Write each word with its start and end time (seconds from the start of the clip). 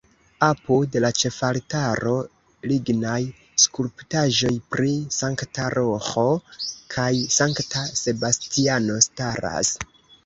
Apud 0.45 0.95
la 1.03 1.09
ĉefaltaro 1.23 2.13
lignaj 2.71 3.19
skulptaĵoj 3.65 4.53
pri 4.77 4.89
Sankta 5.19 5.67
Roĥo 5.77 6.27
kaj 6.97 7.09
Sankta 7.39 7.85
Sebastiano 8.05 8.99
staras. 9.11 9.75